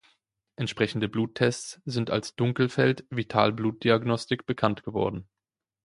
[0.55, 5.29] Entsprechende Bluttests sind als "Dunkelfeld-Vitalblutdiagnostik" bekannt geworden.